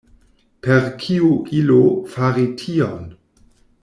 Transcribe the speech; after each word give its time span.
Per 0.67 0.87
kiu 1.03 1.29
ilo 1.59 1.77
fari 2.15 2.47
tion? 2.63 3.05